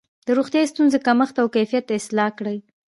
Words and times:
د 0.25 0.27
روغتیايي 0.37 0.67
ستونزو 0.73 0.97
کمیت 1.07 1.35
او 1.41 1.47
کیفیت 1.55 1.85
اصلاح 1.99 2.29
کړي. 2.39 2.57